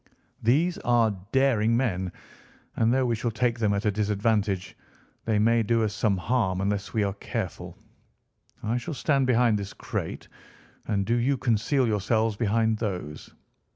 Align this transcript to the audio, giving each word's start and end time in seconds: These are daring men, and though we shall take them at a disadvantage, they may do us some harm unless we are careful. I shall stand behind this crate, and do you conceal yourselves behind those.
These 0.41 0.79
are 0.79 1.15
daring 1.31 1.77
men, 1.77 2.11
and 2.75 2.91
though 2.91 3.05
we 3.05 3.13
shall 3.15 3.29
take 3.29 3.59
them 3.59 3.71
at 3.71 3.85
a 3.85 3.91
disadvantage, 3.91 4.75
they 5.25 5.37
may 5.37 5.61
do 5.61 5.83
us 5.83 5.93
some 5.93 6.17
harm 6.17 6.59
unless 6.59 6.91
we 6.91 7.03
are 7.03 7.13
careful. 7.13 7.77
I 8.63 8.77
shall 8.77 8.95
stand 8.95 9.27
behind 9.27 9.59
this 9.59 9.73
crate, 9.73 10.27
and 10.87 11.05
do 11.05 11.13
you 11.17 11.37
conceal 11.37 11.85
yourselves 11.87 12.35
behind 12.35 12.79
those. 12.79 13.35